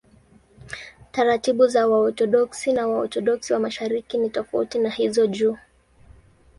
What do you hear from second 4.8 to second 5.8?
hizo juu.